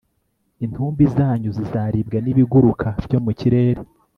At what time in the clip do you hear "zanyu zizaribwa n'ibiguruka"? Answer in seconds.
1.15-2.87